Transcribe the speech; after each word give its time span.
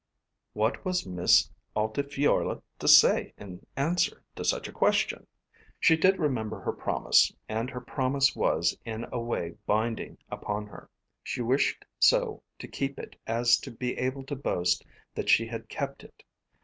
What 0.53 0.83
was 0.83 1.05
Miss 1.05 1.47
Altifiorla 1.75 2.63
to 2.79 2.87
say 2.87 3.35
in 3.37 3.63
answer 3.77 4.23
to 4.35 4.43
such 4.43 4.67
a 4.67 4.71
question? 4.71 5.27
She 5.79 5.95
did 5.95 6.17
remember 6.17 6.59
her 6.59 6.71
promise, 6.73 7.31
and 7.47 7.69
her 7.69 7.81
promise 7.81 8.35
was 8.35 8.75
in 8.83 9.05
a 9.11 9.19
way 9.19 9.57
binding 9.67 10.17
upon 10.31 10.65
her. 10.65 10.89
She 11.21 11.43
wished 11.43 11.85
so 11.99 12.41
to 12.57 12.67
keep 12.67 12.97
it 12.97 13.15
as 13.27 13.57
to 13.59 13.69
be 13.69 13.95
able 13.99 14.23
to 14.23 14.35
boast 14.35 14.83
that 15.13 15.29
she 15.29 15.45
had 15.45 15.69
kept 15.69 16.03
it. 16.03 16.23